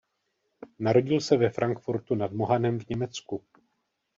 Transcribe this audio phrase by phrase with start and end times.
[0.79, 3.43] Narodil se ve Frankfurtu nad Mohanem v Německu.